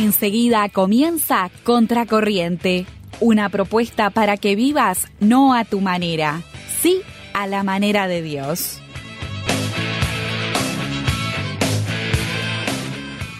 [0.00, 2.86] Enseguida comienza Contracorriente,
[3.20, 6.40] una propuesta para que vivas no a tu manera,
[6.80, 7.02] sí
[7.34, 8.80] a la manera de Dios.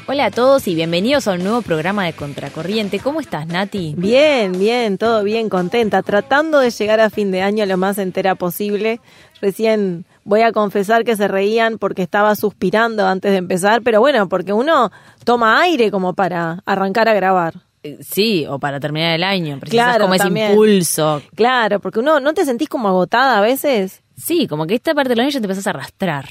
[0.07, 2.98] Hola a todos y bienvenidos a un nuevo programa de Contracorriente.
[2.98, 3.95] ¿Cómo estás, Nati?
[3.96, 8.35] Bien, bien, todo bien, contenta, tratando de llegar a fin de año lo más entera
[8.35, 9.00] posible.
[9.40, 14.29] Recién voy a confesar que se reían porque estaba suspirando antes de empezar, pero bueno,
[14.29, 14.90] porque uno
[15.24, 17.54] toma aire como para arrancar a grabar.
[17.82, 19.58] Eh, Sí, o para terminar el año.
[19.58, 20.50] Precisas Claro, como ese también.
[20.50, 21.22] impulso.
[21.34, 24.02] Claro, porque uno no te sentís como agotada a veces.
[24.16, 26.26] Sí, como que esta parte del año ya te empezás a arrastrar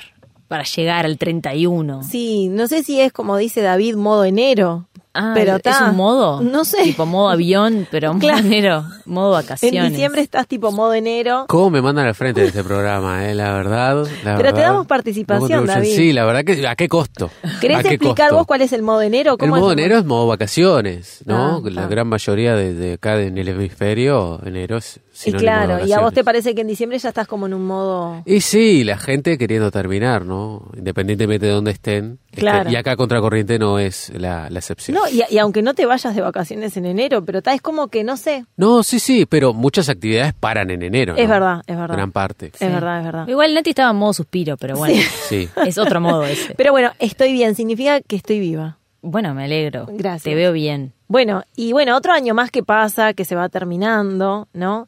[0.47, 2.03] para llegar al 31.
[2.03, 4.87] Sí, no sé si es como dice David, modo enero.
[5.19, 6.41] Ah, pero ¿es ta, un modo?
[6.41, 6.83] No sé.
[6.83, 8.39] Tipo modo avión, pero modo Claro.
[8.45, 9.91] enero, modo En vacaciones.
[9.91, 11.45] diciembre estás tipo modo enero.
[11.47, 13.35] ¿Cómo me mandan al frente de este programa, eh?
[13.35, 14.05] La verdad.
[14.23, 15.65] la Pero te damos participación.
[15.65, 15.95] David.
[15.95, 16.67] Sí, la verdad que.
[16.67, 17.29] ¿A qué costo?
[17.61, 18.35] ¿Querés ¿A qué explicar costo?
[18.37, 19.33] vos cuál es el modo enero?
[19.33, 21.57] El ¿Cómo modo es enero es modo vacaciones, ¿no?
[21.57, 21.87] Ah, la ah.
[21.87, 26.13] gran mayoría de, de acá en el hemisferio, enero es Y claro, y a vos
[26.13, 28.21] te parece que en diciembre ya estás como en un modo...
[28.25, 30.69] Y sí, la gente queriendo terminar, ¿no?
[30.77, 32.19] Independientemente de dónde estén.
[32.29, 32.69] Este, Claro.
[32.69, 34.95] y acá Contracorriente no es la, la excepción.
[34.95, 37.87] No, y, y aunque no te vayas de vacaciones en enero, pero tal es como
[37.89, 41.15] que, no sé, No, sí, sí, pero muchas actividades paran en enero.
[41.17, 41.33] Es ¿no?
[41.33, 41.95] verdad, es verdad.
[41.95, 42.51] Gran parte.
[42.57, 43.27] es verdad, es verdad.
[43.27, 45.49] Igual Nati estaba en modo suspiro, pero bueno, Sí.
[45.65, 46.53] es otro modo ese.
[46.55, 48.77] Pero bueno, estoy bien, significa que estoy viva.
[49.01, 49.85] Bueno, me alegro.
[49.89, 50.23] Gracias.
[50.23, 50.93] Te veo bien.
[51.07, 54.87] Bueno, y bueno, otro año más que pasa, que se va terminando, ¿no?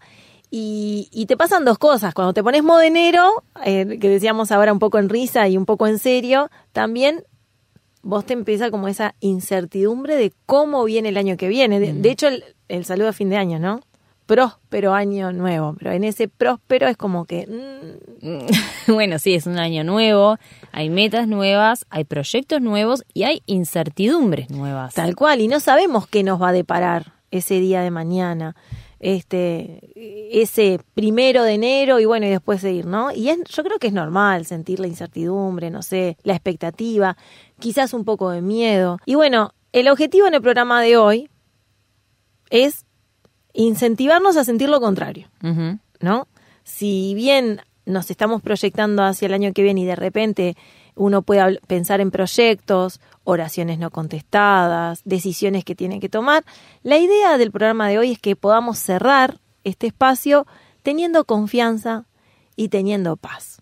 [0.54, 2.14] Y, y te pasan dos cosas.
[2.14, 5.66] Cuando te pones modo enero, eh, que decíamos ahora un poco en risa y un
[5.66, 7.24] poco en serio, también
[8.04, 11.80] vos te empieza como esa incertidumbre de cómo viene el año que viene.
[11.80, 13.80] De, de hecho, el, el saludo a fin de año, ¿no?
[14.26, 15.76] Próspero año nuevo.
[15.80, 17.48] Pero en ese próspero es como que...
[18.22, 18.48] mm,
[18.94, 20.38] Bueno, sí, es un año nuevo,
[20.72, 24.96] hay metas nuevas, hay proyectos nuevos y hay incertidumbres nuevas.
[24.96, 28.56] Tal cual, y no sabemos qué nos va a deparar ese día de mañana,
[29.02, 29.80] este,
[30.32, 33.12] ese primero de enero y bueno, y después seguir, ¿no?
[33.12, 37.18] Y es, yo creo que es normal sentir la incertidumbre, no sé, la expectativa,
[37.60, 39.00] quizás un poco de miedo.
[39.06, 41.30] Y bueno, el objetivo en el programa de hoy
[42.52, 42.86] es
[43.54, 45.30] incentivarnos a sentir lo contrario.
[46.00, 46.28] ¿no?
[46.64, 50.56] Si bien nos estamos proyectando hacia el año que viene y de repente
[50.96, 56.44] uno puede pensar en proyectos, oraciones no contestadas, decisiones que tiene que tomar,
[56.84, 60.46] la idea del programa de hoy es que podamos cerrar este espacio
[60.84, 62.06] teniendo confianza
[62.56, 63.62] y teniendo paz.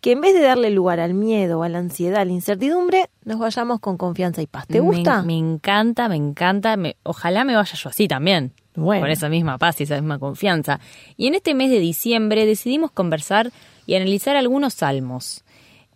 [0.00, 3.38] Que en vez de darle lugar al miedo, a la ansiedad, a la incertidumbre, nos
[3.38, 4.66] vayamos con confianza y paz.
[4.66, 5.22] ¿Te Me- gusta?
[5.22, 6.76] Me, encanta, me encanta.
[6.76, 8.52] me- ojalá me vaya yo así también.
[8.74, 9.02] Bueno.
[9.02, 10.80] Con esa misma paz y esa misma confianza.
[11.16, 13.50] Y en este mes de diciembre decidimos conversar
[13.86, 15.43] y analizar algunos salmos.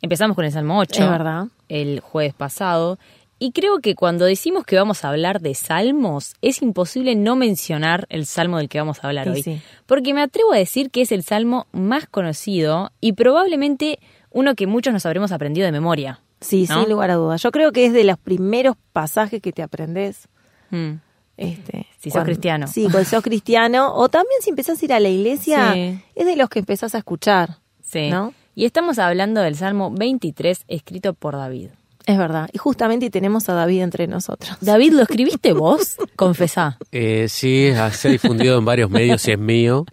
[0.03, 1.03] Empezamos con el Salmo 8.
[1.05, 1.47] Es verdad.
[1.69, 2.99] El jueves pasado.
[3.41, 8.07] Y creo que cuando decimos que vamos a hablar de salmos, es imposible no mencionar
[8.11, 9.43] el salmo del que vamos a hablar hoy.
[9.43, 9.61] sí.
[9.87, 14.01] Porque me atrevo a decir que es el salmo más conocido y probablemente
[14.31, 16.21] uno que muchos nos habremos aprendido de memoria.
[16.41, 16.81] Sí, ¿no?
[16.81, 17.43] sin lugar a dudas.
[17.43, 20.29] Yo creo que es de los primeros pasajes que te aprendes
[20.71, 20.97] Mm.
[21.39, 22.67] Este, Si sos cristiano.
[22.67, 23.95] Sí, cuando sos cristiano.
[23.95, 25.99] O también si empezás a ir a la iglesia, Sí.
[26.15, 27.57] es de los que empezás a escuchar.
[27.83, 28.11] Sí.
[28.11, 28.35] ¿No?
[28.59, 31.69] Y estamos hablando del Salmo 23, escrito por David.
[32.07, 32.51] Es verdad.
[32.53, 34.59] Y justamente tenemos a David entre nosotros.
[34.61, 35.97] David, ¿lo escribiste vos?
[36.17, 36.77] Confesá.
[36.91, 39.87] Eh, sí, se ha difundido en varios medios y es mío.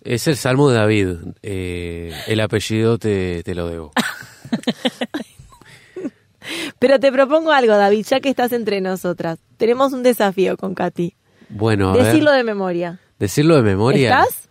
[0.00, 1.08] Es el Salmo de David.
[1.42, 3.90] Eh, el apellido te, te lo debo.
[6.78, 9.40] Pero te propongo algo, David, ya que estás entre nosotras.
[9.56, 11.16] Tenemos un desafío con Katy.
[11.48, 12.38] Bueno, a Decirlo ver.
[12.38, 13.00] de memoria.
[13.18, 14.20] Decirlo de memoria.
[14.20, 14.43] ¿Estás?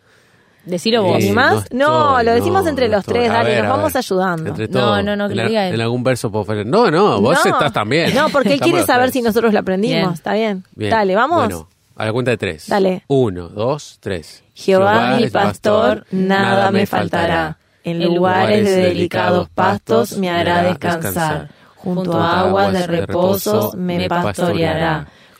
[0.65, 1.17] Decilo Eh, vos.
[1.17, 1.53] ¿Te animás?
[1.71, 3.13] No, estoy, lo decimos no, entre no los estoy.
[3.15, 3.97] tres, A dale, ver, nos vamos ver.
[3.99, 4.49] ayudando.
[4.49, 5.03] Entre No, todos.
[5.03, 5.75] no, no, que en, lo la- diga él.
[5.75, 6.65] en algún verso puedo ofrecer.
[6.65, 7.51] No, no, vos No.
[7.51, 8.15] estás también.
[8.15, 9.97] No, porque él quiere saber si nosotros lo aprendimos.
[10.01, 10.13] Bien.
[10.13, 10.63] ¿Está bien?
[10.75, 10.91] Bien.
[10.91, 11.37] Dale, vamos.
[11.45, 12.67] Bueno, a la cuenta de tres.
[12.67, 13.03] Dale.
[13.07, 14.43] Uno, dos, tres.
[14.55, 17.57] Jehová mi pastor, nada me faltará.
[17.83, 21.49] En lugares de delicados pastos me hará descansar.
[21.75, 25.07] Junto a aguas de reposo me pastoreará.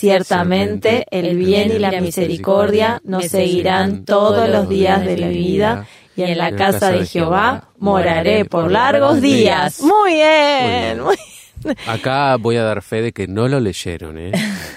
[0.00, 5.86] Ciertamente el bien y la misericordia nos seguirán todos los días de la vida,
[6.16, 9.80] y en la casa de Jehová moraré por largos días.
[9.80, 11.16] Muy bien, muy
[11.86, 14.32] Acá voy a dar fe de que no lo leyeron, ¿eh?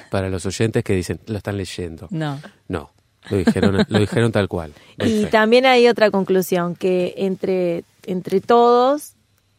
[0.09, 2.07] Para los oyentes que dicen, lo están leyendo.
[2.11, 2.39] No.
[2.67, 2.91] No,
[3.29, 4.73] lo dijeron, lo dijeron tal cual.
[4.97, 5.25] Y fe.
[5.27, 9.13] también hay otra conclusión, que entre, entre todos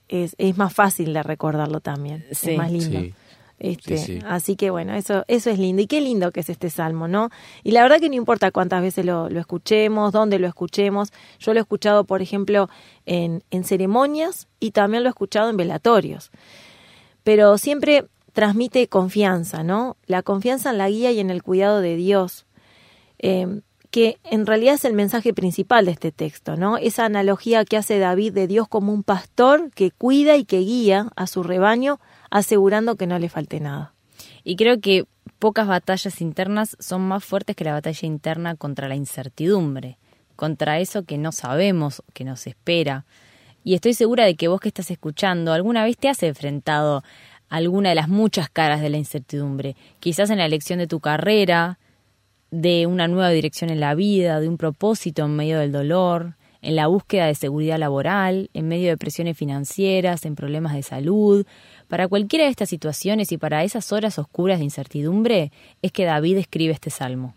[0.09, 2.25] es, es más fácil de recordarlo también.
[2.33, 2.53] Sí.
[2.53, 3.01] Es más lindo.
[3.01, 3.15] Sí.
[3.65, 4.19] Este, Sí, sí.
[4.27, 5.81] Así que bueno, eso, eso es lindo.
[5.81, 7.31] Y qué lindo que es este salmo, ¿no?
[7.63, 11.13] Y la verdad que no importa cuántas veces lo, lo escuchemos, dónde lo escuchemos.
[11.39, 12.69] Yo lo he escuchado, por ejemplo,
[13.07, 16.31] en, en ceremonias y también lo he escuchado en velatorios.
[17.23, 19.97] Pero siempre transmite confianza, ¿no?
[20.05, 22.45] La confianza en la guía y en el cuidado de Dios.
[23.19, 23.63] Eh,
[23.95, 26.79] que en realidad es el mensaje principal de este texto, ¿no?
[26.79, 31.13] Esa analogía que hace David de Dios como un pastor que cuida y que guía
[31.15, 32.01] a su rebaño,
[32.35, 33.95] asegurando que no le falte nada.
[34.43, 35.05] Y creo que
[35.39, 39.99] pocas batallas internas son más fuertes que la batalla interna contra la incertidumbre,
[40.35, 43.05] contra eso que no sabemos, que nos espera.
[43.63, 47.05] Y estoy segura de que vos que estás escuchando alguna vez te has enfrentado
[47.51, 51.79] alguna de las muchas caras de la incertidumbre, quizás en la elección de tu carrera,
[52.51, 56.35] de una nueva dirección en la vida, de un propósito en medio del dolor,
[56.65, 61.47] en la búsqueda de seguridad laboral, en medio de presiones financieras, en problemas de salud.
[61.89, 65.53] Para cualquiera de estas situaciones y para esas horas oscuras de incertidumbre
[65.83, 67.35] es que David escribe este salmo.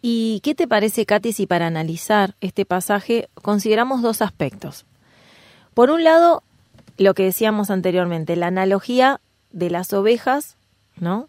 [0.00, 4.84] ¿Y qué te parece, Katy, si para analizar este pasaje consideramos dos aspectos?
[5.74, 6.42] Por un lado,
[6.98, 9.20] lo que decíamos anteriormente, la analogía
[9.52, 10.56] de las ovejas,
[10.96, 11.28] ¿no?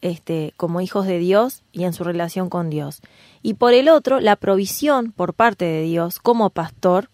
[0.00, 3.00] Este, como hijos de Dios y en su relación con Dios.
[3.42, 7.10] Y por el otro, la provisión por parte de Dios como pastor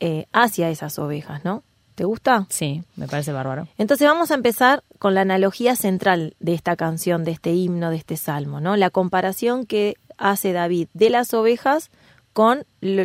[0.00, 1.62] eh, hacia esas ovejas, ¿no?
[2.02, 2.46] ¿Te gusta?
[2.48, 3.68] Sí, me parece bárbaro.
[3.78, 7.96] Entonces vamos a empezar con la analogía central de esta canción, de este himno, de
[7.96, 8.74] este salmo, ¿no?
[8.76, 11.92] La comparación que hace David de las ovejas
[12.32, 13.04] con, lo-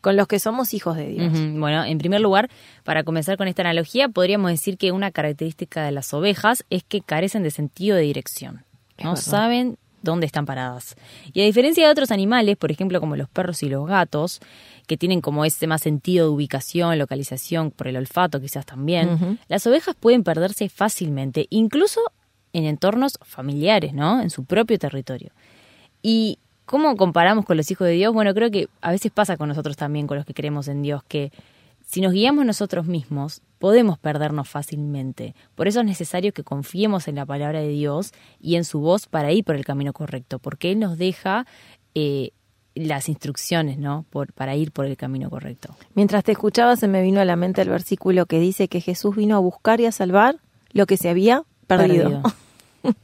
[0.00, 1.30] con los que somos hijos de Dios.
[1.58, 2.48] Bueno, en primer lugar,
[2.84, 7.02] para comenzar con esta analogía, podríamos decir que una característica de las ovejas es que
[7.02, 8.64] carecen de sentido de dirección.
[8.96, 9.22] Es No verdad.
[9.24, 10.96] saben dónde están paradas.
[11.32, 14.40] Y a diferencia de otros animales, por ejemplo como los perros y los gatos,
[14.86, 19.66] que tienen como ese más sentido de ubicación, localización, por el olfato quizás también, las
[19.66, 22.00] ovejas pueden perderse fácilmente, incluso
[22.52, 24.20] en entornos familiares, ¿no?
[24.20, 25.30] En su propio territorio.
[26.02, 28.12] ¿Y cómo comparamos con los hijos de Dios?
[28.12, 31.02] Bueno, creo que a veces pasa con nosotros también, con los que creemos en Dios,
[31.04, 31.32] que
[31.92, 35.34] si nos guiamos nosotros mismos, podemos perdernos fácilmente.
[35.54, 39.08] Por eso es necesario que confiemos en la palabra de Dios y en su voz
[39.08, 41.46] para ir por el camino correcto, porque Él nos deja
[41.94, 42.30] eh,
[42.74, 44.06] las instrucciones, ¿no?
[44.08, 45.76] Por, para ir por el camino correcto.
[45.92, 49.14] Mientras te escuchaba se me vino a la mente el versículo que dice que Jesús
[49.14, 50.36] vino a buscar y a salvar
[50.70, 52.22] lo que se había perdido.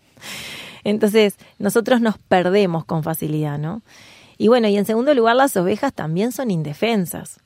[0.83, 3.83] Entonces, nosotros nos perdemos con facilidad, ¿no?
[4.39, 7.39] Y bueno, y en segundo lugar, las ovejas también son indefensas.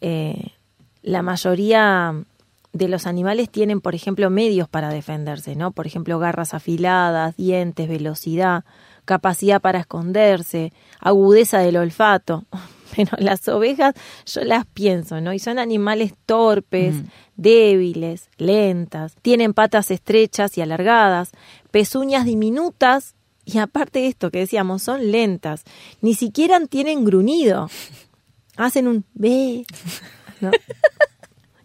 [0.00, 0.52] Eh,
[1.06, 2.14] la mayoría
[2.72, 5.70] de los animales tienen, por ejemplo, medios para defenderse, ¿no?
[5.70, 8.64] Por ejemplo, garras afiladas, dientes, velocidad,
[9.04, 12.44] capacidad para esconderse, agudeza del olfato.
[12.96, 13.94] Pero las ovejas,
[14.26, 15.32] yo las pienso, ¿no?
[15.32, 16.96] Y son animales torpes,
[17.36, 21.30] débiles, lentas, tienen patas estrechas y alargadas,
[21.70, 23.14] pezuñas diminutas
[23.44, 25.62] y aparte de esto que decíamos, son lentas,
[26.00, 27.70] ni siquiera tienen gruñido,
[28.56, 29.64] hacen un B,
[30.40, 30.50] ¿no?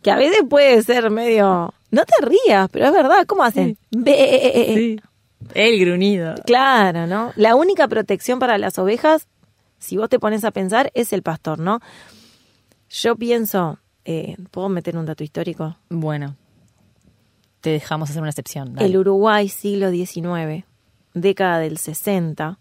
[0.01, 1.73] que a veces puede ser medio...
[1.91, 3.77] No te rías, pero es verdad, ¿cómo hacen?
[3.91, 5.01] B.
[5.53, 6.35] El gruñido.
[6.45, 7.33] Claro, ¿no?
[7.35, 9.27] La única protección para las ovejas,
[9.79, 11.79] si vos te pones a pensar, es el pastor, ¿no?
[12.89, 15.77] Yo pienso, eh, ¿puedo meter un dato histórico?
[15.89, 16.35] Bueno,
[17.61, 18.73] te dejamos hacer una excepción.
[18.73, 18.87] dale.
[18.87, 20.65] El Uruguay siglo XIX,
[21.13, 22.59] década del 60,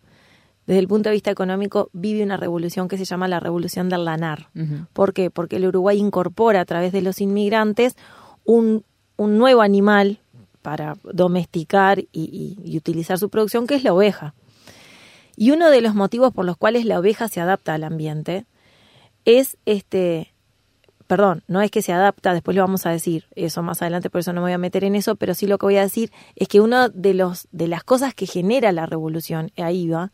[0.71, 4.05] desde el punto de vista económico, vive una revolución que se llama la revolución del
[4.05, 4.49] lanar.
[4.93, 5.29] ¿Por qué?
[5.31, 7.97] Porque el Uruguay incorpora a través de los inmigrantes
[8.45, 8.85] un,
[9.17, 10.21] un nuevo animal
[10.63, 14.35] para domesticar y, y- y utilizar su producción, que es la oveja.
[15.37, 18.47] Y uno de los motivos por los cuales la oveja se adapta al ambiente
[19.25, 20.33] es este,
[21.09, 24.21] perdón, no es que se adapta, después lo vamos a decir, eso más adelante, por
[24.21, 26.13] eso no me voy a meter en eso, pero sí lo que voy a decir
[26.37, 30.13] es que una de los de las cosas que genera la revolución, ahí va,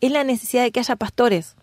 [0.00, 1.56] es la necesidad de que haya pastores,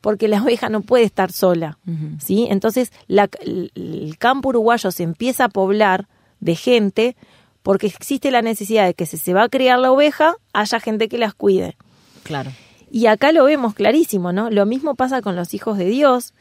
[0.00, 1.78] porque la oveja no puede estar sola.
[2.20, 2.46] ¿sí?
[2.50, 6.06] Entonces la- el, el campo uruguayo se empieza a poblar
[6.40, 7.16] de gente
[7.62, 11.08] porque existe la necesidad de que si se va a criar la oveja, haya gente
[11.08, 11.76] que las cuide.
[12.22, 12.50] Claro.
[12.90, 14.48] Y acá lo vemos clarísimo, ¿no?
[14.50, 16.32] Lo mismo pasa con los hijos de Dios,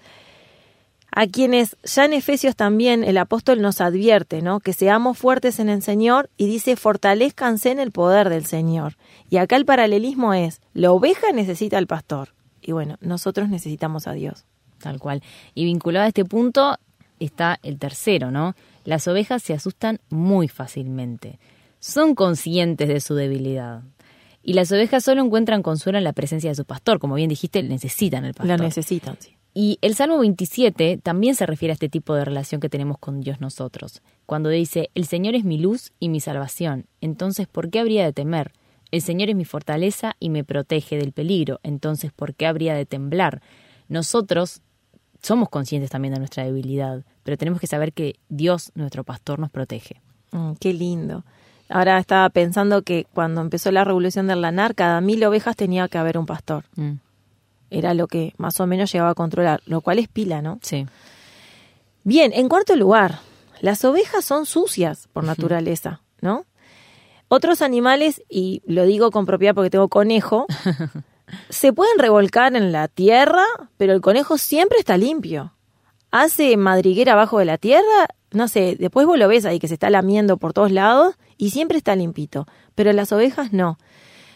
[1.20, 4.60] a quienes ya en Efesios también el apóstol nos advierte, ¿no?
[4.60, 8.98] Que seamos fuertes en el Señor y dice, fortalezcanse en el poder del Señor.
[9.28, 12.36] Y acá el paralelismo es, la oveja necesita al pastor.
[12.62, 14.46] Y bueno, nosotros necesitamos a Dios.
[14.78, 15.24] Tal cual.
[15.56, 16.78] Y vinculado a este punto,
[17.20, 18.54] está el tercero, ¿no?
[18.84, 21.40] Las ovejas se asustan muy fácilmente.
[21.80, 23.82] Son conscientes de su debilidad.
[24.44, 27.00] Y las ovejas solo encuentran consuelo en la presencia de su pastor.
[27.00, 28.60] Como bien dijiste, necesitan el pastor.
[28.60, 29.37] La necesitan, sí.
[29.54, 33.22] Y el Salmo 27 también se refiere a este tipo de relación que tenemos con
[33.22, 34.02] Dios nosotros.
[34.26, 38.14] Cuando dice, el Señor es mi luz y mi salvación, entonces ¿por qué habría de
[38.14, 38.52] temer?
[38.92, 42.86] El Señor es mi fortaleza y me protege del peligro, entonces ¿por qué habría de
[42.86, 43.42] temblar?
[43.90, 44.62] Nosotros
[45.22, 49.50] somos conscientes también de nuestra debilidad, pero tenemos que saber que Dios, nuestro pastor, nos
[49.50, 50.02] protege.
[50.32, 51.24] Mm, qué lindo.
[51.70, 55.98] Ahora estaba pensando que cuando empezó la revolución del lanar, cada mil ovejas tenía que
[55.98, 56.66] haber un pastor.
[56.76, 56.94] Mm.
[57.70, 60.60] Era lo que más o menos llegaba a controlar, lo cual es pila, ¿no?
[60.62, 60.86] Sí.
[62.04, 63.20] Bien, en cuarto lugar,
[63.60, 66.46] las ovejas son sucias por naturaleza, ¿no?
[67.28, 70.46] Otros animales, y lo digo con propiedad porque tengo conejo,
[71.50, 73.44] se pueden revolcar en la tierra,
[73.76, 75.54] pero el conejo siempre está limpio.
[76.10, 79.74] Hace madriguera abajo de la tierra, no sé, después vos lo ves ahí que se
[79.74, 83.78] está lamiendo por todos lados y siempre está limpito, pero las ovejas no.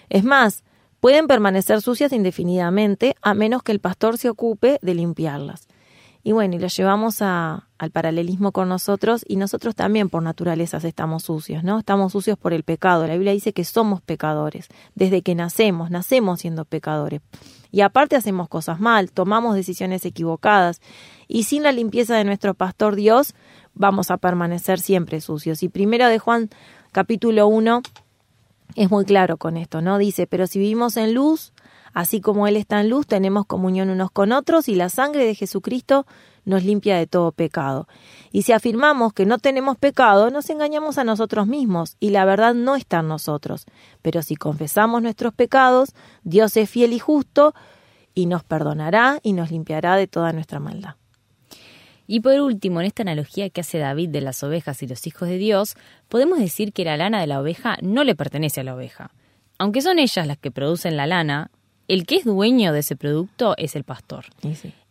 [0.09, 0.63] Es más,
[1.01, 5.67] pueden permanecer sucias indefinidamente a menos que el pastor se ocupe de limpiarlas.
[6.23, 11.23] Y bueno, y lo llevamos al paralelismo con nosotros y nosotros también por naturaleza estamos
[11.23, 11.79] sucios, ¿no?
[11.79, 13.07] Estamos sucios por el pecado.
[13.07, 14.67] La Biblia dice que somos pecadores.
[14.93, 17.21] Desde que nacemos, nacemos siendo pecadores.
[17.71, 20.79] Y aparte hacemos cosas mal, tomamos decisiones equivocadas.
[21.27, 23.33] Y sin la limpieza de nuestro pastor Dios,
[23.73, 25.63] vamos a permanecer siempre sucios.
[25.63, 26.51] Y primero de Juan
[26.91, 27.81] capítulo 1
[28.75, 29.97] es muy claro con esto, ¿no?
[29.97, 31.53] Dice, pero si vivimos en luz,
[31.93, 35.35] así como Él está en luz, tenemos comunión unos con otros y la sangre de
[35.35, 36.05] Jesucristo
[36.45, 37.87] nos limpia de todo pecado.
[38.31, 42.53] Y si afirmamos que no tenemos pecado, nos engañamos a nosotros mismos y la verdad
[42.53, 43.65] no está en nosotros.
[44.01, 47.53] Pero si confesamos nuestros pecados, Dios es fiel y justo
[48.13, 51.00] y nos perdonará y nos limpiará de toda nuestra maldad.
[52.11, 55.29] Y por último, en esta analogía que hace David de las ovejas y los hijos
[55.29, 55.75] de Dios,
[56.09, 59.11] podemos decir que la lana de la oveja no le pertenece a la oveja.
[59.57, 61.51] Aunque son ellas las que producen la lana,
[61.87, 64.25] el que es dueño de ese producto es el pastor.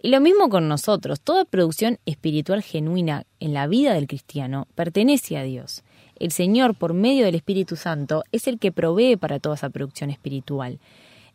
[0.00, 5.36] Y, lo mismo con nosotros, toda producción espiritual genuina en la vida del cristiano pertenece
[5.36, 5.82] a Dios.
[6.18, 10.08] El Señor, por medio del Espíritu Santo, es el que provee para toda esa producción
[10.08, 10.78] espiritual.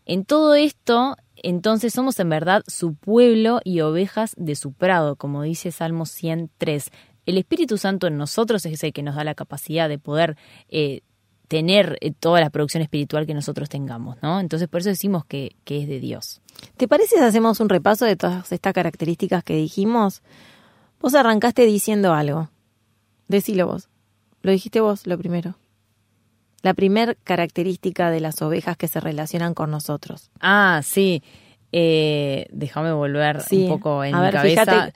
[0.08, 1.16] En todo esto,
[1.48, 6.90] entonces somos en verdad su pueblo y ovejas de su prado, como dice Salmo 103.
[7.28, 10.38] El Espíritu Santo en nosotros es el que nos da la capacidad de poder
[10.70, 11.02] eh,
[11.48, 14.40] tener eh, toda la producción espiritual que nosotros tengamos, ¿no?
[14.40, 16.42] Entonces por eso decimos que, es de Dios.
[16.78, 20.24] ¿Te parece si hacemos un repaso de todas estas características que dijimos?
[21.00, 22.50] Vos arrancaste diciendo algo.
[23.28, 23.88] Decilo vos.
[24.42, 25.56] Lo dijiste vos lo primero
[26.66, 30.32] la primera característica de las ovejas que se relacionan con nosotros.
[30.40, 31.22] Ah, sí.
[31.72, 34.92] Eh, déjame volver un poco en mi cabeza.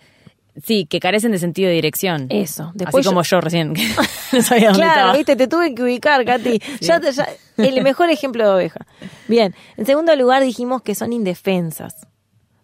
[0.63, 2.25] Sí, que carecen de sentido de dirección.
[2.29, 2.71] Eso.
[2.73, 3.75] Después Así como yo recién.
[4.73, 6.59] claro, viste, te tuve que ubicar, Katy.
[6.81, 6.99] Ya,
[7.57, 8.88] el mejor ejemplo de oveja.
[9.27, 9.53] Bien.
[9.77, 12.07] En segundo lugar dijimos que son indefensas.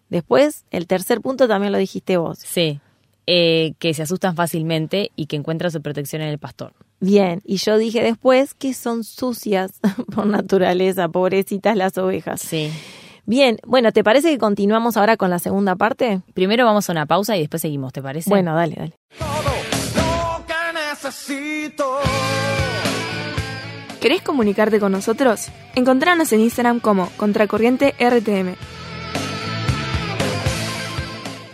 [0.08, 2.40] Después, el tercer punto también lo dijiste vos.
[2.40, 2.80] Sí.
[3.28, 6.74] Eh, que se asustan fácilmente y que encuentran su protección en el pastor.
[7.00, 9.80] Bien, y yo dije después que son sucias
[10.14, 12.40] por naturaleza, pobrecitas las ovejas.
[12.40, 12.70] Sí.
[13.24, 16.20] Bien, bueno, ¿te parece que continuamos ahora con la segunda parte?
[16.34, 18.30] Primero vamos a una pausa y después seguimos, ¿te parece?
[18.30, 18.92] Bueno, dale, dale.
[24.00, 25.48] ¿Querés comunicarte con nosotros?
[25.74, 28.54] Encontranos en Instagram como Contracorriente RTM.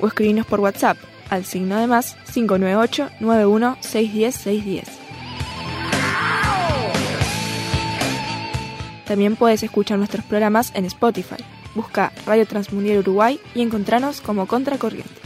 [0.01, 0.99] O escribinos por WhatsApp
[1.33, 4.99] al signo de más 598 91 610 610.
[9.07, 11.43] También puedes escuchar nuestros programas en Spotify.
[11.75, 15.23] Busca Radio Transmundial Uruguay y encontranos como Contracorriente.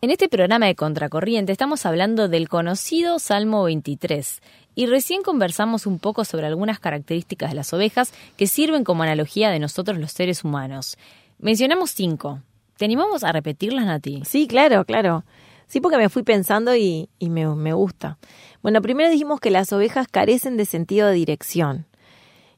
[0.00, 4.40] En este programa de Contracorriente estamos hablando del conocido Salmo 23
[4.74, 9.50] y recién conversamos un poco sobre algunas características de las ovejas que sirven como analogía
[9.50, 10.96] de nosotros los seres humanos.
[11.38, 12.40] Mencionamos cinco.
[12.76, 14.22] ¿Te animamos a repetirlas, Nati?
[14.24, 15.24] Sí, claro, claro.
[15.66, 18.18] Sí, porque me fui pensando y, me, gusta.
[18.62, 21.86] Bueno, primero dijimos que las ovejas carecen de sentido de dirección.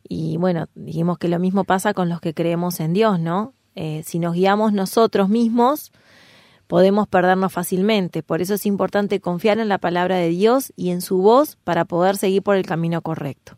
[0.09, 3.54] Y bueno, dijimos que lo mismo pasa con los que creemos en Dios, ¿no?
[3.76, 5.92] Eh, si nos guiamos nosotros mismos,
[6.66, 8.23] podemos perdernos fácilmente.
[8.23, 11.85] Por eso es importante confiar en la palabra de Dios y en su voz para
[11.85, 13.56] poder seguir por el camino correcto.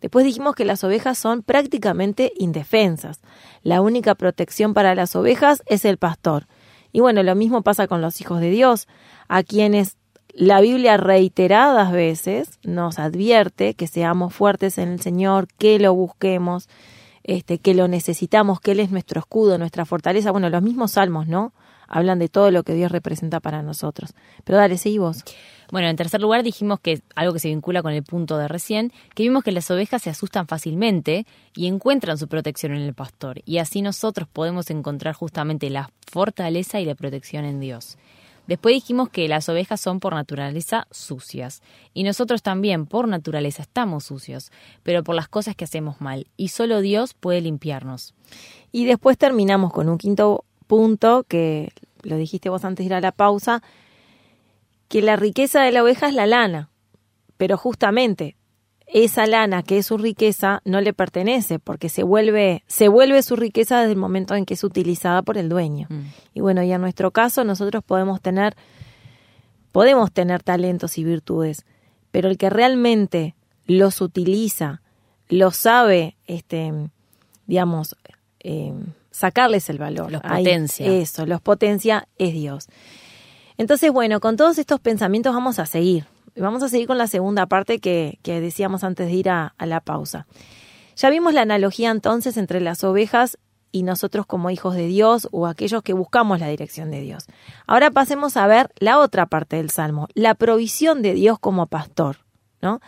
[0.00, 3.20] Después dijimos que las ovejas son prácticamente indefensas.
[3.62, 6.46] La única protección para las ovejas es el pastor.
[6.92, 8.86] Y bueno, lo mismo pasa con los hijos de Dios,
[9.28, 9.96] a quienes
[10.34, 16.68] la Biblia reiteradas veces nos advierte que seamos fuertes en el Señor, que lo busquemos.
[17.24, 20.30] este, que lo necesitamos, que Él es nuestro escudo, nuestra fortaleza.
[20.30, 21.54] Bueno, los mismos salmos, ¿no?
[21.88, 24.14] Hablan de todo lo que Dios representa para nosotros.
[24.44, 25.24] Pero dale, seguí vos.
[25.70, 28.92] Bueno, en tercer lugar dijimos que algo que se vincula con el punto de recién,
[29.14, 33.42] que vimos que las ovejas se asustan fácilmente y encuentran su protección en el pastor.
[33.44, 37.96] Y así nosotros podemos encontrar justamente la fortaleza y la protección en Dios.
[38.46, 41.62] Después dijimos que las ovejas son por naturaleza sucias
[41.94, 46.48] y nosotros también por naturaleza estamos sucios, pero por las cosas que hacemos mal y
[46.48, 48.12] solo Dios puede limpiarnos.
[48.70, 53.00] Y después terminamos con un quinto punto que lo dijiste vos antes de ir a
[53.00, 53.62] la pausa,
[54.88, 56.70] que la riqueza de la oveja es la lana,
[57.36, 58.36] pero justamente
[58.86, 63.34] esa lana que es su riqueza no le pertenece porque se vuelve se vuelve su
[63.34, 65.86] riqueza desde el momento en que es utilizada por el dueño.
[65.90, 66.02] Mm.
[66.34, 68.54] Y bueno, y en nuestro caso nosotros podemos tener
[69.72, 71.64] podemos tener talentos y virtudes,
[72.10, 73.34] pero el que realmente
[73.66, 74.82] los utiliza,
[75.28, 76.72] los sabe este
[77.46, 77.96] digamos
[78.40, 78.74] eh,
[79.14, 80.86] sacarles el valor, los potencia.
[80.86, 82.68] eso, los potencia es Dios.
[83.56, 86.06] Entonces, bueno, con todos estos pensamientos vamos a seguir.
[86.36, 90.26] Vamos a seguir con la segunda parte que, decíamos antes de ir a, la pausa.
[90.96, 93.38] Ya vimos la analogía entonces entre las ovejas
[93.70, 97.26] y nosotros como hijos de Dios o aquellos que buscamos la dirección de Dios.
[97.68, 102.18] Ahora pasemos a ver la otra parte del Salmo, la provisión de Dios como pastor,
[102.60, 102.80] ¿no?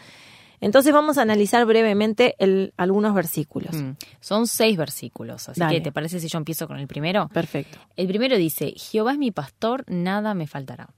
[0.60, 2.34] Entonces vamos a analizar brevemente
[2.76, 3.74] algunos versículos.
[3.74, 7.28] Mm, son seis versículos, así que ¿te parece si yo empiezo con el primero?
[7.28, 7.78] Perfecto.
[7.96, 10.88] El primero dice, Jehová es mi pastor, nada me faltará.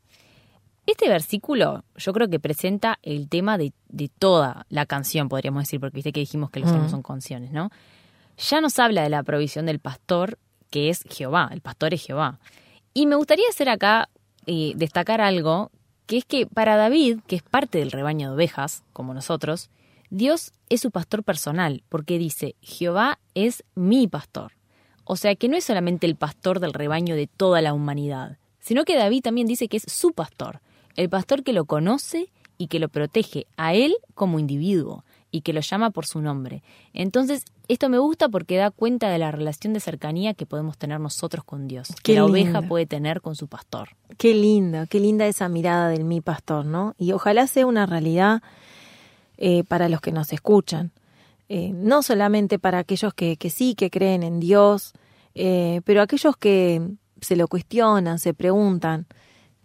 [0.88, 3.75] Este versículo yo creo que presenta el tema de,
[4.19, 7.71] toda la canción, podríamos decir, porque viste que dijimos que los salmos son canciones, ¿no?
[8.38, 10.38] Ya nos habla de la provisión del pastor,
[10.71, 12.38] que es Jehová, el pastor es Jehová.
[12.95, 14.09] Y me gustaría hacer acá,
[14.47, 15.71] eh, destacar algo,
[16.09, 19.71] que es que para David, que es parte del rebaño de ovejas, como nosotros,
[20.11, 24.55] Dios es su pastor personal, porque dice, Jehová es mi pastor.
[25.05, 28.85] O sea que no es solamente el pastor del rebaño de toda la humanidad, sino
[28.85, 30.61] que David también dice que es su pastor
[30.99, 35.53] el pastor que lo conoce y que lo protege a él como individuo y que
[35.53, 36.62] lo llama por su nombre.
[36.93, 41.01] Entonces, esto me gusta porque da cuenta de la relación de cercanía que podemos tener
[41.01, 43.91] nosotros con Dios, que la oveja puede tener con su pastor.
[44.17, 46.95] Qué linda, qué linda esa mirada del mi pastor, ¿no?
[46.99, 48.43] Y ojalá sea una realidad
[49.37, 50.93] eh, para los que nos escuchan,
[51.49, 54.95] eh, no solamente para aquellos que, que, sí, que creen en Dios,
[55.35, 56.83] eh, pero aquellos que
[57.21, 59.07] se lo cuestionan, se preguntan,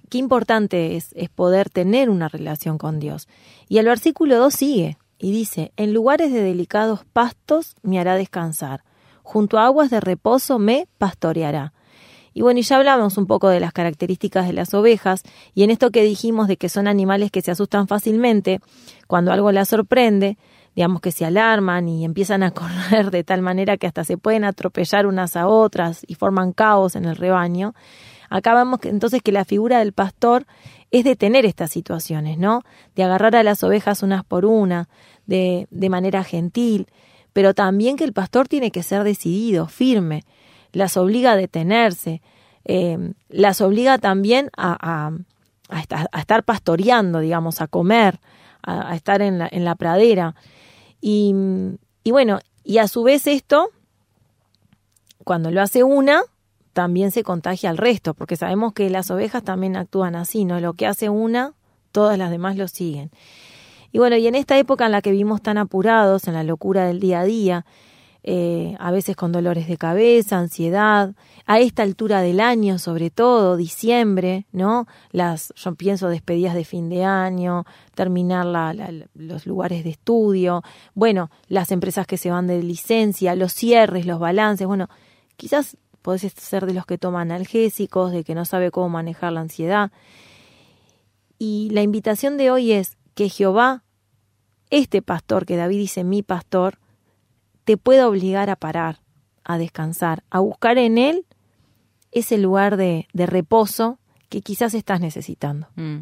[0.10, 3.28] qué importante es, poder tener una relación con Dios.
[3.68, 8.84] Y el versículo 2 sigue y dice, en lugares de delicados pastos me hará descansar,
[9.22, 11.72] junto a aguas de reposo me pastoreará.
[12.34, 15.24] Y bueno, y ya hablamos un poco de las características de las ovejas,
[15.56, 18.60] y en esto que dijimos de que son animales que se asustan fácilmente,
[19.08, 20.38] cuando algo las sorprende,
[20.76, 22.52] digamos que se alarman y empiezan a
[22.92, 26.98] correr de tal manera que hasta se pueden atropellar unas a otras y forman caos
[26.98, 27.76] en el rebaño.
[28.34, 30.48] Acá vemos entonces que la figura del pastor
[30.90, 32.64] es detener estas situaciones, ¿no?
[32.96, 34.90] De agarrar a las ovejas unas por una,
[35.28, 36.88] de, de manera gentil,
[37.32, 40.24] pero también que el pastor tiene que ser decidido, firme,
[40.72, 42.24] las obliga a detenerse,
[42.66, 45.12] eh, las obliga también a,
[45.70, 48.20] a, estar pastoreando, digamos, a comer,
[48.64, 50.34] a, estar en la, en la pradera.
[51.02, 51.36] Y,
[52.04, 53.70] y bueno, y a su vez esto,
[55.24, 56.24] cuando lo hace una,
[56.74, 60.60] también se contagia al resto, porque sabemos que las ovejas también actúan así, ¿no?
[60.60, 61.54] Lo que hace una,
[61.92, 63.12] todas las demás lo siguen.
[63.92, 66.86] Y bueno, y en esta época en la que vivimos tan apurados, en la locura
[66.86, 67.66] del día a día,
[68.26, 71.14] eh, a veces con dolores de cabeza, ansiedad,
[71.46, 74.88] a esta altura del año, sobre todo, diciembre, ¿no?
[75.12, 78.48] Las, yo pienso despedidas de fin de año, terminar
[79.14, 80.64] los lugares de estudio,
[80.96, 84.88] bueno, las empresas que se van de licencia, los cierres, los balances, bueno,
[85.36, 89.42] quizás podés ser de los que toman analgésicos, de que no sabe cómo manejar la
[89.42, 89.92] ansiedad.
[91.40, 93.84] Y la invitación de hoy es que Jehová,
[94.70, 96.78] este pastor que David dice mi pastor,
[97.64, 99.00] te pueda obligar a parar,
[99.44, 101.26] a descansar, a buscar en él
[102.12, 103.98] ese lugar de, reposo
[104.30, 105.68] que quizás estás necesitando.
[105.76, 106.00] Mm.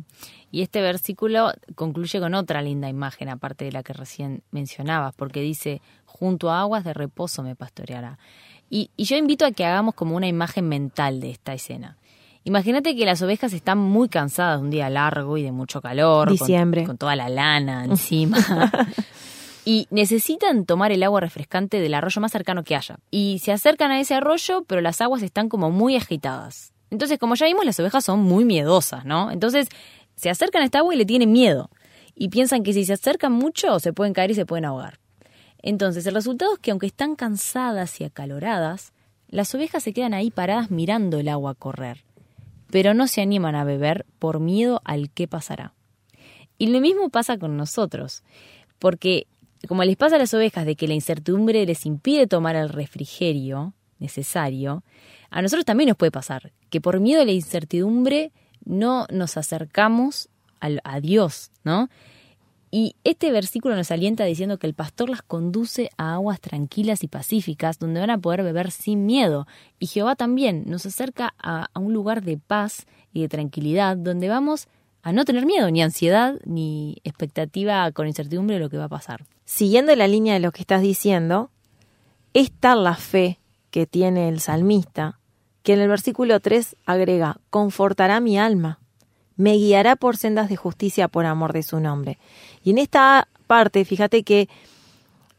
[0.51, 5.41] Y este versículo concluye con otra linda imagen, aparte de la que recién mencionabas, porque
[5.41, 8.19] dice, junto a aguas de reposo me pastoreará.
[8.73, 11.97] Y, yo invito a que hagamos como una imagen mental de esta escena.
[12.45, 16.31] Imagínate que las ovejas están muy cansadas de un día largo y de mucho calor.
[16.31, 16.85] Diciembre.
[16.85, 18.37] Con, toda la lana encima.
[19.65, 22.95] y necesitan tomar el agua refrescante del arroyo más cercano que haya.
[23.11, 26.71] Y se acercan a ese arroyo, pero las aguas están como muy agitadas.
[26.91, 29.31] Entonces, como ya vimos, las ovejas son muy miedosas, ¿no?
[29.31, 29.67] Entonces,
[30.15, 31.69] se acercan a esta agua y le tienen miedo.
[32.15, 35.00] Y piensan que si se acercan mucho, se pueden caer y se pueden ahogar.
[35.61, 38.93] Entonces, el resultado es que aunque están cansadas y acaloradas,
[39.27, 42.03] las ovejas se quedan ahí paradas mirando el agua correr,
[42.69, 45.73] pero no se animan a beber por miedo al qué pasará.
[46.57, 48.23] Y lo mismo pasa con nosotros,
[48.79, 49.27] porque
[49.67, 53.73] como les pasa a las ovejas de que la incertidumbre les impide tomar el refrigerio
[53.99, 54.83] necesario,
[55.29, 58.31] a nosotros también nos puede pasar que por miedo a la incertidumbre
[58.65, 61.89] no nos acercamos a Dios, ¿no?
[62.73, 67.09] Y este versículo nos alienta diciendo que el pastor las conduce a aguas tranquilas y
[67.09, 69.45] pacíficas donde van a poder beber sin miedo.
[69.77, 74.69] Y Jehová también nos acerca a, un lugar de paz y de tranquilidad donde vamos
[75.03, 78.89] a no tener miedo, ni ansiedad, ni expectativa con incertidumbre de lo que va a
[78.89, 79.25] pasar.
[79.43, 81.49] Siguiendo la línea de lo que estás diciendo,
[82.33, 85.19] es tal la fe que tiene el salmista
[85.63, 88.81] que en el versículo 3 agrega, confortará mi alma
[89.41, 92.19] me guiará por sendas de justicia por amor de su nombre.
[92.63, 94.47] Y en esta parte, fíjate que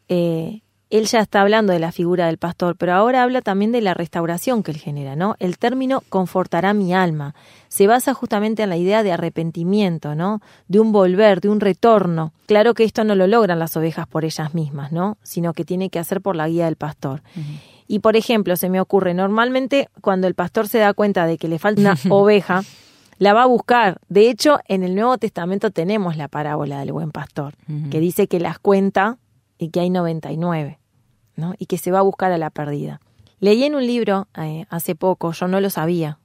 [0.08, 3.80] eh, él ya está hablando de la figura del pastor, pero ahora habla también de
[3.80, 5.36] la restauración que él genera, ¿no?
[5.38, 7.34] El término confortará mi alma
[7.72, 10.42] se basa justamente en la idea de arrepentimiento, ¿no?
[10.68, 12.34] De un volver, de un retorno.
[12.44, 15.16] Claro que esto no lo logran las ovejas por ellas mismas, ¿no?
[15.22, 17.22] Sino que tiene que hacer por la guía del pastor.
[17.88, 21.48] Y por ejemplo, se me ocurre, normalmente cuando el pastor se da cuenta de que
[21.48, 22.62] le falta una oveja,
[23.22, 24.00] la va a buscar.
[24.08, 27.54] De hecho, en el Nuevo Testamento tenemos la parábola del buen pastor,
[27.88, 29.16] que dice que las cuenta
[29.58, 30.80] y que hay 99,
[31.36, 31.54] ¿no?
[31.56, 33.00] Y que se va a buscar a la perdida.
[33.38, 36.18] Leí en un libro eh, hace poco, yo no lo sabía,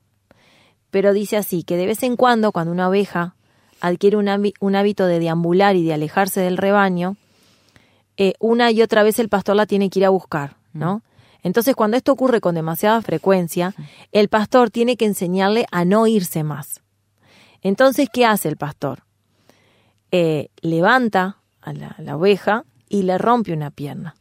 [0.90, 3.36] pero dice así, que de vez en cuando, cuando una oveja
[3.80, 7.16] adquiere un, hábito de deambular y de alejarse del rebaño,
[8.18, 11.04] eh, una y otra vez el pastor la tiene que ir a buscar, ¿no?
[11.44, 13.76] Entonces, cuando esto ocurre con demasiada frecuencia,
[14.12, 16.82] el pastor tiene que enseñarle a no irse más.
[17.62, 19.04] Entonces, ¿qué hace el pastor?
[20.12, 24.15] Eh, levanta a la, oveja y le rompe una pierna.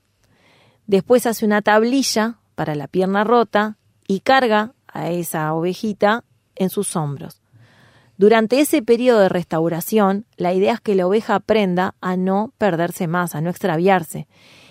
[0.87, 3.77] Después hace una tablilla para la pierna rota
[4.09, 7.43] y carga a esa ovejita en sus hombros.
[8.19, 13.07] Durante ese periodo de restauración, la idea es que la oveja aprenda a no perderse
[13.07, 14.27] más, a no extraviarse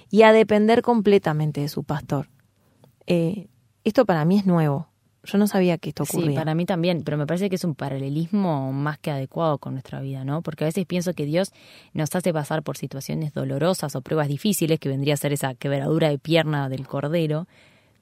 [0.10, 2.30] y a depender completamente de su pastor.
[3.06, 3.48] Eh,
[3.84, 4.90] esto para mí es nuevo.
[5.26, 6.32] Yo no sabía que esto ocurría.
[6.32, 9.74] Sí, para mí también, pero me parece que es un paralelismo más que adecuado con
[9.74, 10.42] nuestra vida, ¿no?
[10.42, 11.52] Porque a veces pienso que Dios
[11.94, 16.10] nos hace pasar por situaciones dolorosas o pruebas difíciles, que vendría a ser esa quebradura
[16.10, 17.48] de pierna del cordero,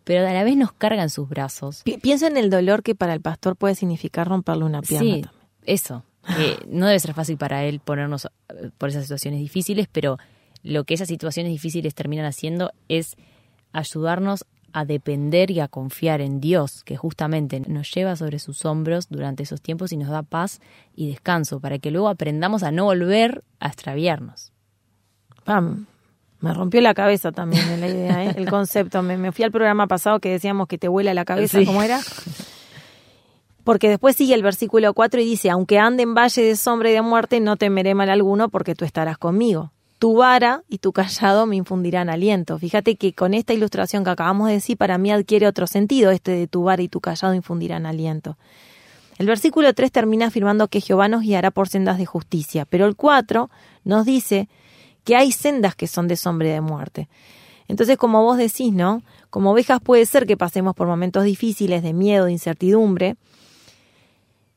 [0.04, 1.84] pero a la vez nos carga en sus brazos.
[2.02, 5.08] pienso en el dolor que para el pastor puede significar romperle una pierna.
[5.08, 5.24] Sí,
[5.66, 6.04] eso.
[6.68, 10.18] no debe ser fácil para él ponernos eh, por esas situaciones difíciles, pero
[10.64, 13.18] lo que esas situaciones difíciles terminan haciendo es
[13.74, 19.08] ayudarnos a depender y a confiar en Dios, que justamente nos lleva sobre sus hombros
[19.10, 20.60] durante esos tiempos y nos da paz
[20.96, 24.52] y descanso, para que luego aprendamos a no volver a extraviarnos.
[25.44, 25.86] Pam,
[26.40, 28.34] me rompió la cabeza también la idea, ¿eh?
[28.36, 29.02] el concepto.
[29.04, 32.00] Me, fui al programa pasado que decíamos que te vuela la cabeza, ¿cómo era?
[33.64, 36.94] Porque después sigue el versículo 4 y dice, aunque ande en valle de sombra y
[36.94, 39.72] de muerte, no temeré mal alguno porque tú estarás conmigo
[40.04, 42.60] tu vara y tu callado me infundirán aliento.
[42.60, 46.32] Fíjate que con esta ilustración que acabamos de decir, para mí adquiere otro sentido este
[46.32, 48.38] de tu vara y tu callado infundirán aliento.
[49.18, 52.98] El versículo 3 termina afirmando que Jehová nos guiará por sendas de justicia, pero el
[52.98, 53.50] 4
[53.86, 54.50] nos dice
[55.06, 57.08] que hay sendas que son de sombra y de muerte.
[57.70, 59.04] Entonces, como vos decís, ¿no?
[59.30, 63.16] Como ovejas puede ser que pasemos por momentos difíciles de miedo, de incertidumbre,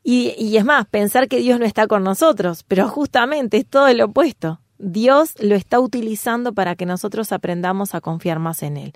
[0.03, 3.93] y, y, es más, pensar que Dios no está con nosotros, pero justamente es todo
[3.95, 4.59] lo opuesto.
[4.79, 8.93] Dios lo está utilizando para que nosotros aprendamos a confiar más en Él.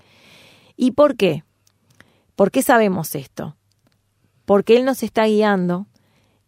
[0.76, 1.44] ¿Y por qué?
[2.36, 3.56] ¿Por qué sabemos esto?
[4.44, 5.86] Porque Él nos está guiando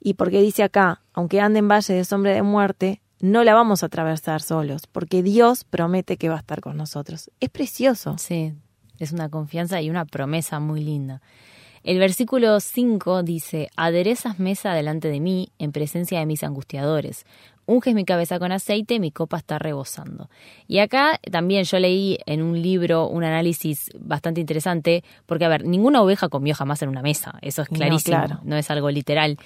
[0.00, 3.82] y porque dice acá, aunque ande en valle de sombra de muerte, no la vamos
[3.82, 7.30] a atravesar solos, porque Dios promete que va a estar con nosotros.
[7.38, 8.16] Es precioso.
[8.18, 8.52] Sí,
[8.98, 11.22] es una confianza y una promesa muy linda.
[11.84, 17.26] El versículo 5 dice, aderezas mesa delante de mí en presencia de mis angustiadores.
[17.66, 20.28] Unges mi cabeza con aceite, mi copa está rebosando.
[20.66, 25.64] Y acá también yo leí en un libro un análisis bastante interesante, porque a ver,
[25.64, 29.38] ninguna oveja comió jamás en una mesa, eso es clarísimo, no, no es algo literal.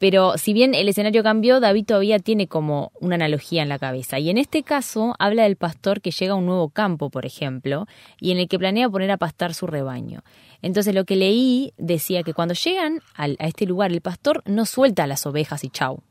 [0.00, 4.18] Pero si bien el escenario cambió, David todavía tiene como una analogía en la cabeza.
[4.18, 7.86] Y en este caso habla del pastor que llega a un nuevo campo, por ejemplo,
[8.18, 10.22] y en el que planea poner a pastar su rebaño.
[10.62, 15.04] Entonces lo que leí decía que cuando llegan a este lugar el pastor no suelta
[15.04, 16.02] a las ovejas y chau.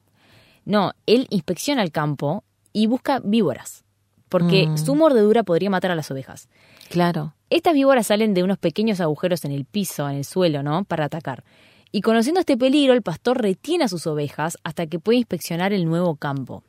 [0.69, 3.85] No, él inspecciona el campo y busca víboras,
[4.29, 4.77] porque mm.
[4.77, 6.47] su mordedura podría matar a las ovejas.
[6.91, 7.33] Claro.
[7.49, 10.83] Estas víboras salen de unos pequeños agujeros en el piso, en el suelo, ¿no?
[10.83, 11.43] Para atacar.
[11.91, 15.85] Y conociendo este peligro, el pastor retiene a sus ovejas hasta que puede inspeccionar el
[15.85, 16.61] nuevo campo.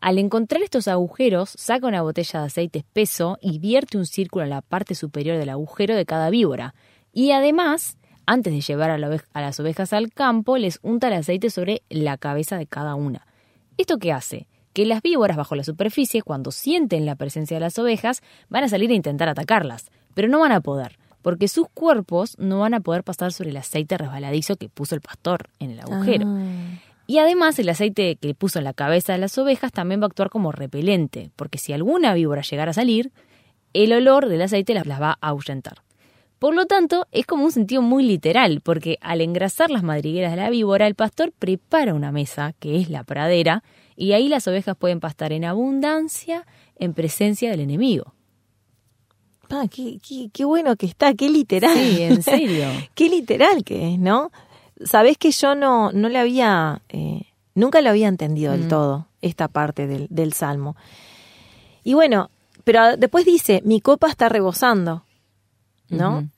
[0.00, 4.50] Al encontrar estos agujeros, saca una botella de aceite espeso y vierte un círculo en
[4.50, 6.74] la parte superior del agujero de cada víbora.
[7.12, 8.98] Y además, antes de llevar a,
[9.40, 13.26] las ovejas al campo, les unta el aceite sobre la cabeza de cada una.
[13.78, 14.48] ¿Esto qué hace?
[14.74, 18.68] Que las víboras bajo la superficie, cuando sienten la presencia de las ovejas, van a
[18.68, 22.80] salir a intentar atacarlas, pero no van a poder, porque sus cuerpos no van a
[22.80, 26.26] poder pasar sobre el aceite resbaladizo que puso el pastor en el agujero.
[26.28, 26.42] Ah.
[27.06, 30.08] Y además el aceite que puso en la cabeza de las ovejas también va a
[30.08, 33.10] actuar como repelente, porque si alguna víbora llegara a salir,
[33.72, 35.87] el olor del aceite las, va a ahuyentar.
[36.38, 40.36] Por lo tanto, es como un sentido muy literal, porque al engrasar las madrigueras de
[40.36, 43.64] la víbora, el pastor prepara una mesa, que es la pradera,
[43.96, 46.46] y ahí las ovejas pueden pastar en abundancia
[46.76, 48.14] en presencia del enemigo.
[49.50, 49.98] Ah, qué,
[50.32, 51.76] qué, bueno que está, qué literal.
[51.76, 52.66] Sí, en serio.
[52.94, 54.30] qué literal que es, ¿no?
[54.84, 57.22] Sabés que yo no, no le había, eh,
[57.54, 58.68] nunca lo había entendido del mm.
[58.68, 60.76] todo, esta parte del, del salmo.
[61.82, 62.30] Y bueno,
[62.62, 65.04] pero después dice, mi copa está rebosando,
[65.88, 66.28] ¿no?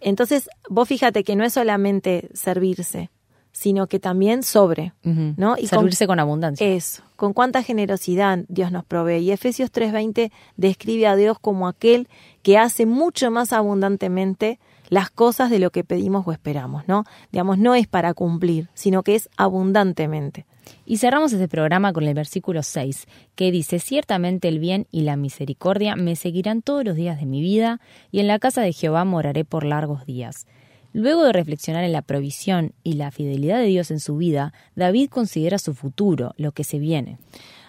[0.00, 3.10] Entonces, vos fíjate que no es solamente servirse,
[3.52, 5.56] sino que también sobre, ¿no?
[5.58, 6.66] Y servirse con, abundancia.
[6.66, 9.18] Eso, con cuánta generosidad Dios nos provee.
[9.18, 12.08] Y Efesios 3:20 describe a Dios como aquel
[12.42, 17.04] que hace mucho más abundantemente las cosas de lo que pedimos o esperamos, ¿no?
[17.30, 20.46] Digamos, no es para cumplir, sino que es abundantemente.
[20.86, 25.16] Y cerramos este programa con el versículo 6, que dice, Ciertamente el bien y la
[25.16, 27.80] misericordia me seguirán todos los días de mi vida,
[28.10, 30.46] y en la casa de Jehová moraré por largos días.
[30.92, 35.08] Luego de reflexionar en la provisión y la fidelidad de Dios en su vida, David
[35.08, 37.18] considera su futuro, lo que se viene.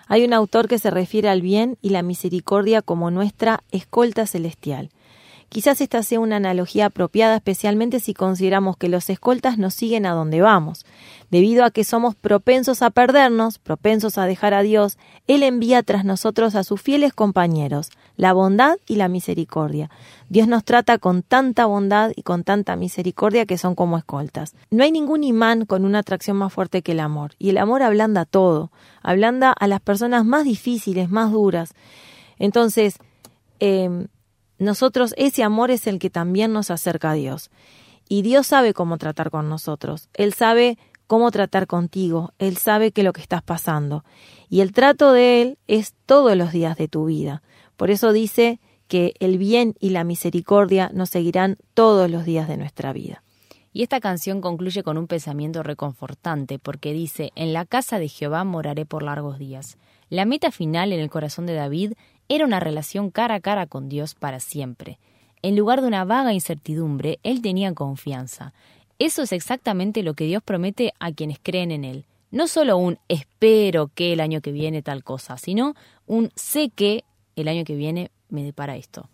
[0.07, 4.89] Hay un autor que se refiere al bien y la misericordia como nuestra escolta celestial.
[5.51, 10.13] Quizás esta sea una analogía apropiada especialmente si consideramos que los escoltas nos siguen a
[10.13, 10.85] donde vamos.
[11.29, 16.05] Debido a que somos propensos a perdernos, propensos a dejar a Dios, Él envía tras
[16.05, 19.89] nosotros a sus fieles compañeros, la bondad y la misericordia.
[20.29, 24.55] Dios nos trata con tanta bondad y con tanta misericordia que son como escoltas.
[24.69, 27.83] No hay ningún imán con una atracción más fuerte que el amor, y el amor
[27.83, 28.71] ablanda todo,
[29.03, 31.73] ablanda a las personas más difíciles, más duras.
[32.39, 32.95] Entonces,
[33.59, 34.07] eh,
[34.61, 37.49] nosotros ese amor es el que también nos acerca a Dios.
[38.07, 40.07] Y Dios sabe cómo tratar con nosotros.
[40.13, 42.33] Él sabe cómo tratar contigo.
[42.37, 44.05] Él sabe que lo que estás pasando.
[44.49, 47.41] Y el trato de Él es todos los días de tu vida.
[47.75, 52.57] Por eso dice que el bien y la misericordia nos seguirán todos los días de
[52.57, 53.23] nuestra vida.
[53.73, 58.43] Y esta canción concluye con un pensamiento reconfortante, porque dice, En la casa de Jehová
[58.43, 59.79] moraré por largos días.
[60.09, 61.93] La meta final en el corazón de David
[62.33, 64.99] era una relación cara a cara con Dios para siempre.
[65.41, 68.53] En lugar de una vaga incertidumbre, él tenía confianza.
[68.99, 72.05] Eso es exactamente lo que Dios promete a quienes creen en Él.
[72.31, 75.75] No solo un espero que el año que viene tal cosa, sino
[76.07, 77.03] un sé que
[77.35, 79.09] el año que viene me depara esto.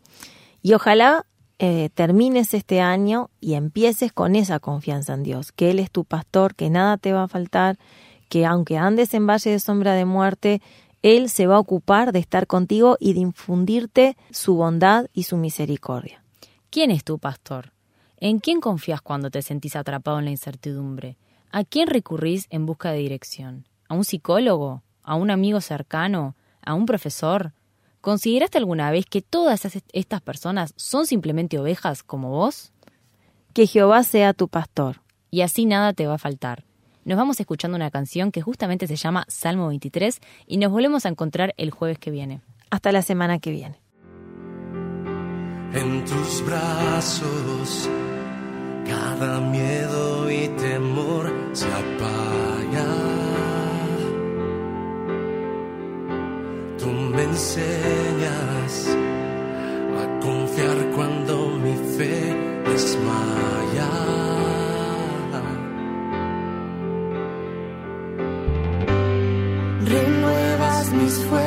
[0.61, 1.25] Y ojalá
[1.57, 6.05] eh, termines este año y empieces con esa confianza en Dios, que Él es tu
[6.05, 7.79] pastor, que nada te va a faltar,
[8.29, 10.61] que aunque andes en valle de sombra de muerte,
[11.15, 15.37] él se va a ocupar de estar contigo y de infundirte su bondad y su
[15.37, 16.23] misericordia.
[16.69, 17.71] ¿Quién es tu pastor?
[18.17, 21.17] ¿En quién confías cuando te sentís atrapado en la incertidumbre?
[21.51, 23.67] ¿A quién recurrís en busca de dirección?
[23.87, 24.83] ¿A un psicólogo?
[25.01, 26.35] ¿A un amigo cercano?
[26.61, 27.53] ¿A un profesor?
[28.01, 32.73] ¿Consideraste alguna vez que todas estas personas son simplemente ovejas como vos?
[33.53, 35.01] Que Jehová sea tu pastor.
[35.31, 36.66] Y así nada te va a faltar
[37.07, 41.09] nos vamos escuchando una canción que justamente se llama Salmo 23 y nos volvemos a
[41.09, 42.41] encontrar el jueves que viene.
[42.69, 43.79] Hasta la semana que viene.
[45.73, 47.89] En tus brazos
[48.85, 52.85] cada miedo y temor se apaga.
[56.77, 58.97] Tú me enseñas
[60.01, 64.26] a confiar cuando mi fe desmaya.
[71.17, 71.46] Mis fuerzas,